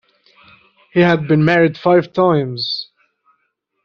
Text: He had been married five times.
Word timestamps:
He 0.93 1.01
had 1.01 1.27
been 1.27 1.45
married 1.45 1.77
five 1.77 2.11
times. 2.11 2.89